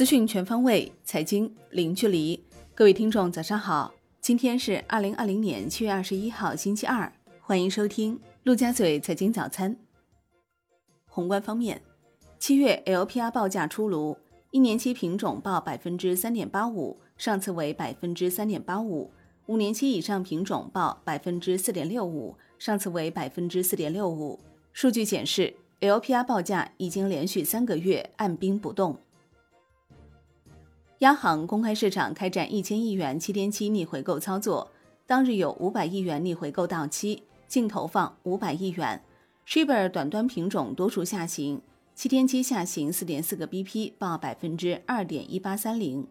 [0.00, 2.42] 资讯全方位，财经零距离。
[2.74, 3.92] 各位听众，早上好！
[4.18, 7.12] 今天是二零二零年七月二十一号，星期二。
[7.42, 9.76] 欢迎收听陆家嘴财经早餐。
[11.06, 11.82] 宏观方面，
[12.38, 14.16] 七月 LPR 报价出炉，
[14.52, 19.10] 一年期品种报百分之三点八五，上次为百分之三点八五；
[19.48, 24.40] 五年期以上品种报百分之四点六五，上次为百分之四点六五。
[24.72, 28.96] 数据显示，LPR 报价已经连续三个月按兵不动。
[31.00, 34.70] 央行公开市场开展一千亿元七天期逆回购操作，
[35.06, 39.02] 当日有五百亿元逆回购到期，净投放五百亿元。
[39.48, 41.62] Shibor 短端品种多数下行，
[41.94, 46.06] 七天期下行四点四个 BP，报百分之二点一八三零。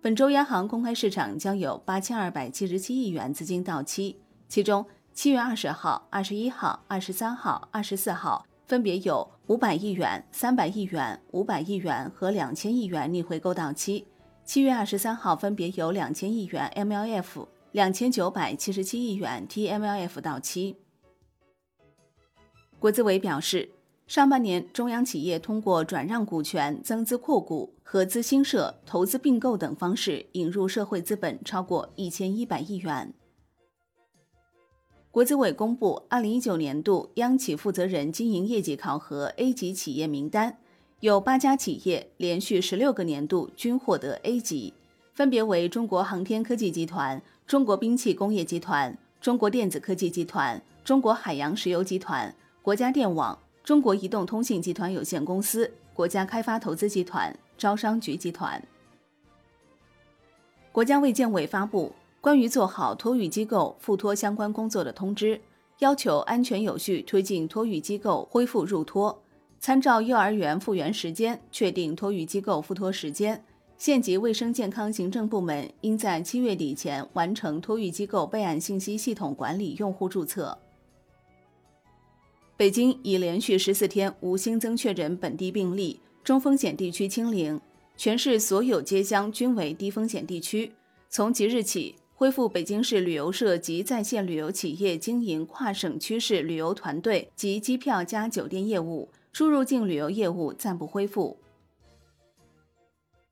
[0.00, 4.16] 本周央行公开市场将有八千二百七十七亿元资金到期，
[4.48, 14.06] 其中七月二十号、二十一号、二十三号、二十四号分别有五百亿元、三百亿元、五百亿元和两千亿元逆回购到期。
[14.44, 20.76] 七月二十三号，分别有两千亿元 MLF、两千九百七十七亿元 TMLF 到期。
[22.78, 23.70] 国资委表示，
[24.08, 33.14] 上半年中央企业通过转让股权、增资扩股、合资新设、投资并购等方式引入社会资本超过一千一百亿元。
[35.12, 40.58] 国资委公布二零一九年度央企负责人经营业绩考核 A 级企业名单。
[41.02, 44.72] 有八家企业连续十六个年度均获得 A 级，
[45.14, 58.62] 分别为中国航天科技集团、中国兵器工业集团、中国电子科技集团、中国海洋石油集团、国家电网、中国移动通信集团有限公司、国家开发投资集团、招商局集团。
[60.70, 65.40] 国家卫健委发布关于做好托育机构复托相关工作的通知，
[65.80, 69.21] 要求安全有序推进托育机构恢复入托。
[69.62, 73.40] 参照幼儿园复员时间，确定托育机构复托时间。
[73.78, 80.58] 县级卫生健康行政部门应在七月底前完成托育机构备案信息系统管理用户注册。
[82.56, 87.60] 北京已连续十四天无新增确诊本地病例，中风险地区清零，
[87.96, 90.72] 全市所有街乡均为低风险地区。
[91.08, 99.08] 从即日起，恢复北京市旅游社及在线旅游企业经营跨省区市旅游团队及机票加酒店业务。
[99.32, 101.38] 出入境旅游业务暂不恢复。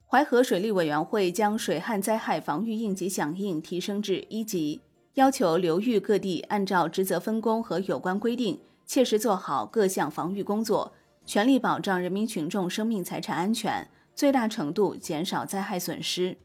[0.06, 4.81] 淮河水利委员会将水旱灾害防御应急响应提升至一级，
[5.15, 10.93] 要求流域各地按照职责分工和有关规定，切实做好各项防御工作，
[11.25, 16.37] 全力保障人民群众生命财产安全，最大程度减少灾害损失。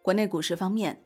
[0.00, 1.02] 国内股市方面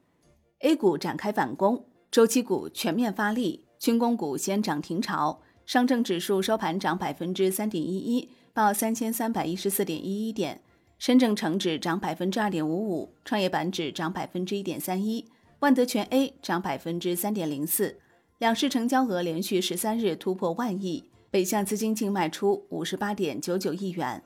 [0.60, 5.40] ，A 股展开反攻，周期股全面发力，军工股先涨停潮。
[5.70, 10.56] 上证指数收盘涨百分之三点一一，报三千三百一十四点一一点；
[10.98, 15.24] 深证成指涨百分之二点五五，创业板指涨百分之一点三一，
[15.60, 18.00] 万德全 A 涨百分之三点零四。
[18.38, 24.20] 两市成交额连续十三日突破万亿，北向资金净卖出五十八点九九亿元。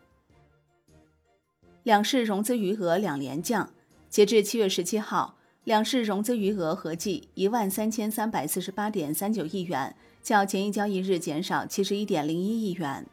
[1.83, 3.69] 两市融资余额两连降，
[4.09, 9.95] 截至七月十七号，两市融资余额合计一万三千三百四十八点三九亿元。
[10.25, 13.07] 较前一交易日减少七十一点零一亿元。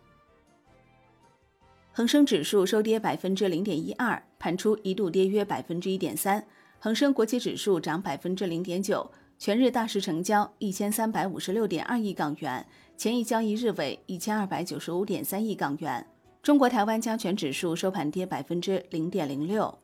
[1.92, 6.48] 恒生指数收跌百分之零点一二，盘初一度跌约百分之一点三。
[6.80, 16.08] 恒生国企指数涨百分之零点九，全日大市成交一千三百五十六点二亿港元，前一交易日为一千二百九十五点三亿港元。
[16.42, 19.78] 中国台湾加权指数收盘跌百分之零点零六。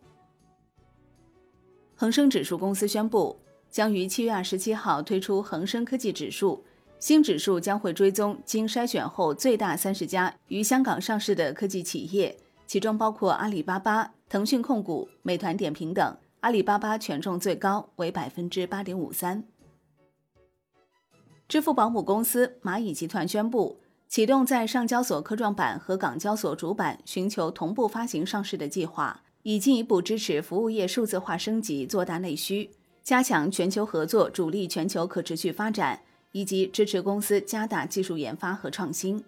[1.93, 3.37] 恒生指数公司宣布，
[3.69, 6.63] 将于七月二十七号推出恒生科技指数。
[6.99, 12.35] 新指数将会追踪经筛选后最大三十家于香港上市的科技企业，
[12.65, 16.17] 其中包括阿里巴巴、腾讯控股、美团点评等。
[16.39, 19.43] 阿里巴巴权重最高为百分之八点五三。
[21.47, 32.71] 支付宝母公司蚂蚁集团宣布启动在上交所科创板和港交所主板寻求同步发行上市的计划，以进一步支持服务业数字化升级，做大内需，
[33.03, 36.01] 加强全球合作，主力全球可持续发展。
[36.31, 39.23] 以及支持公司加大技术研发和创新。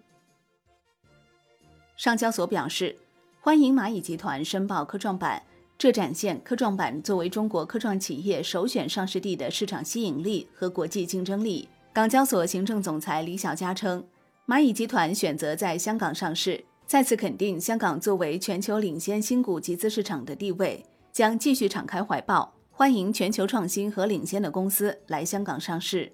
[1.96, 2.96] 上交所表示，
[3.40, 5.42] 欢迎蚂蚁集团申报科创板，
[5.76, 11.68] 这展现科创板作为中国科创企业首选上市地的市场吸引力和国际竞争力。
[11.92, 14.04] 港交所行政总裁李小加称，
[14.46, 26.12] 蚂蚁集团选择在香港上市，再次肯定香港作为全球领先新股集资市场的地位，将继续敞开怀抱，欢迎全球创新和领先的公司来香港上市。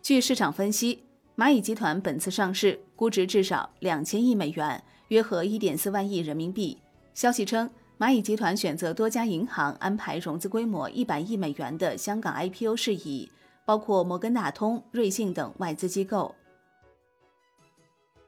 [0.00, 1.02] 据市场分析，
[1.36, 6.78] 蚂蚁集团本次上市估值至少两千亿美元，约合一点四万亿人民币。
[7.12, 7.68] 消息称，
[7.98, 13.30] 蚂蚁集团选择多家银行安排融资规模一百亿美元的香港 IPO 事宜，
[13.66, 16.34] 包括摩根大通、瑞信等外资机构。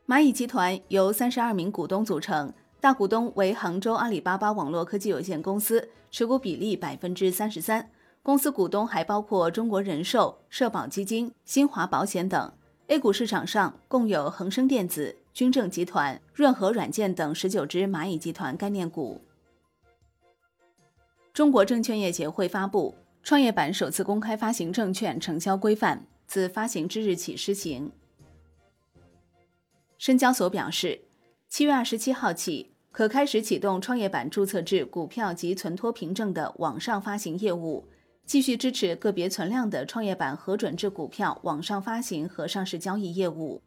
[0.06, 7.88] 蚂蚁集团由三十二名股东组成，大股东为杭州阿里巴巴网络科技有限公司，持股比例百分之三十三。
[8.22, 12.52] 公司股东还包括中国人寿、社保基金、新华保险等。
[12.88, 19.22] A 股市场上共有恒生电子、君正集团、润和软件等十九只蚂蚁集团概念股。
[21.32, 27.90] 中国证券业协会发布创业板首次公开发行证券承销规范，自发行之日起施行。
[29.96, 31.00] 深交所表示，
[31.48, 37.86] 七月二十七号起可开始启动创业板注册制股票及存托凭证的网上发行业务。
[38.30, 43.60] 继续支持个别存量的创业板核准制股票网上发行和上市交易业务。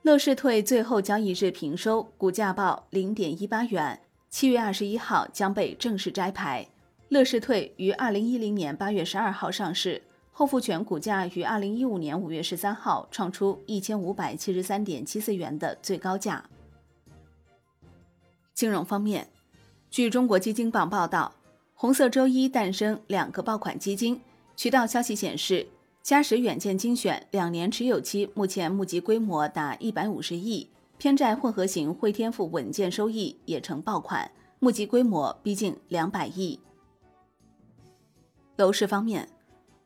[0.00, 4.00] 乐视退最后交易日平收，股价报零点一八元，
[4.30, 6.66] 七月二十一号将被正式摘牌。
[7.10, 16.42] 乐视退于二零一零年八月十二号上市，后复权股价于二零一五年五月十三号创出一千五百七十三点七四元的最高价。
[18.54, 19.28] 金融方面，
[19.90, 21.34] 据中国基金报报道。
[21.80, 24.20] 红色周一诞生两个爆款基金。
[24.54, 25.66] 渠道消息显示，
[26.02, 30.68] 嘉实远见精选两年持有期目前募集规模达一百五十亿，
[30.98, 36.60] 偏债混合型汇添富稳健收益也成爆款，募集规模逼近两百亿。
[38.56, 39.26] 楼市方面，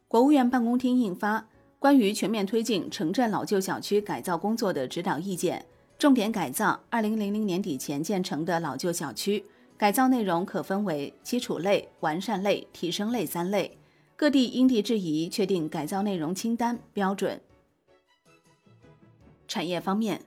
[0.08, 1.46] 国务院办公厅印发
[1.78, 5.64] 关于全面推进城镇老旧小区改造工作的指导意见，
[5.96, 9.44] 重点改造二零零零年底前建成的老旧小区。
[9.84, 13.76] 改造内容可分为基础类、完善类、提升类三类，
[14.16, 17.38] 各地因地制宜确定改造内容清单标准。
[19.46, 20.22] 产业方面，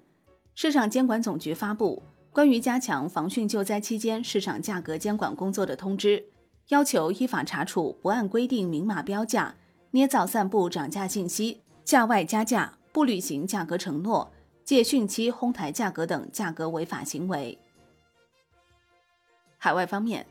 [0.54, 6.24] 市场监管总局发布关于加强防汛救灾期间市场价格监管工作的通知，
[6.68, 9.56] 要求依法查处不按规定明码标价、
[9.90, 14.32] 捏造散布涨价信息、价外加价、不履行价格承诺、
[14.64, 17.58] 借汛期哄抬价格等价格违法行为。
[19.58, 20.26] 海外方面，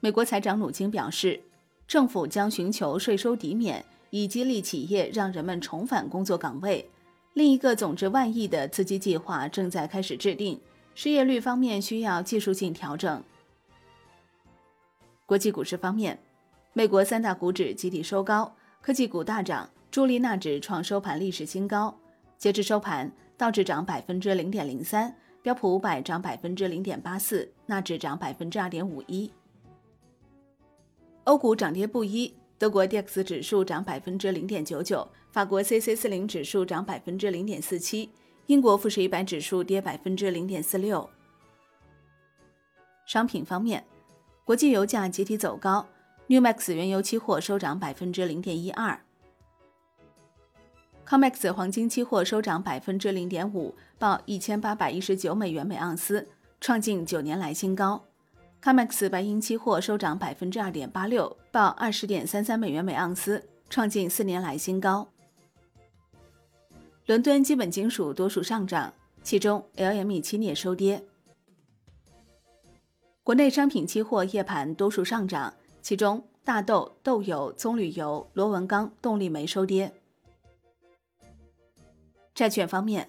[0.00, 1.40] 美国财长努金表示，
[1.86, 6.90] 政府将寻求税收抵免，以激励企业，让人们重返工作岗位。
[7.34, 10.60] 另一个总值万亿的刺激计划正在开始制定。
[10.94, 13.22] 失业率方面需要技术性调整。
[15.24, 16.18] 国际股市方面，
[16.72, 21.96] 美国三大股指集体收高，科技股大涨，朱莉纳指创收盘历史新高。
[22.36, 25.14] 截至收盘，道指涨百分之零点零三。
[25.42, 29.32] 标普五百涨百分之零点八四，纳指涨百分之二点五一。
[31.24, 38.10] 欧股涨跌不一，德国 d x 指数涨百分之零点九九，法国 c c 四零指数涨百分之零点四七，
[38.46, 41.08] 英国富时一百指数跌百分之零点四六。
[43.06, 43.84] 商品方面，
[44.44, 45.86] 国际油价集体走高
[46.26, 49.00] ，New Max 原油期货收涨百分之零点一二。
[51.08, 56.28] COMEX 黄金期货收涨百分之零点五，报一千八百一十九美元每盎司，
[56.60, 58.04] 创近九年来新高。
[58.62, 65.08] COMEX 白银期货收涨百分之二点八六，报二十点三三美元每盎司，创近四年来新高。
[67.06, 71.02] 伦敦基本金属多数上涨，其中 LME 期镍收跌。
[73.24, 79.94] 国内商品期货夜盘多数上涨，其中大豆、豆油、棕榈油、螺纹钢、动力煤收跌。
[82.38, 83.08] 债券方面，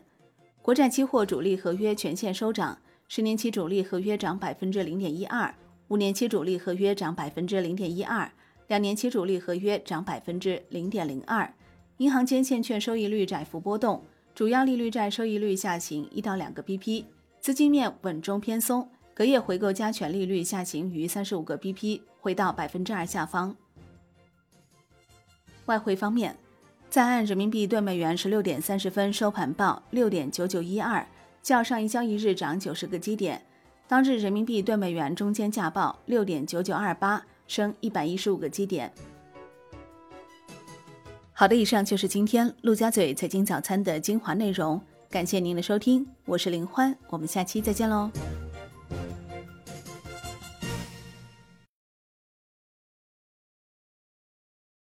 [0.60, 5.54] 国债期货主力合约全线收涨，十年期主力合约涨百分之零点一二，
[5.90, 8.32] 五年期主力合约涨百分之零点一二，
[8.66, 11.54] 两年期主力合约涨百分之零点零二。
[11.98, 17.06] 银行间现券收益率窄幅波动，主要利率债收益率下行一到两个 BP，
[17.40, 23.56] 资金面稳中偏松，隔夜回购加权利率下行逾三十五个 BP，回到百分之二下方。
[25.68, 26.36] 外汇方面。
[26.90, 31.06] 在岸人民币兑美元十六点三十分收盘报六点九九一二，
[31.44, 33.40] 较上一交易日涨九十个基点。
[33.88, 38.92] 当日人民币兑美元中间价报六点九九二八，升一百一十五个基点。
[41.32, 44.82] 好的，以上就是今天陆家嘴财经早餐的精华内容，
[45.12, 48.10] 感谢您的收听，我是林欢，我们下期再见喽。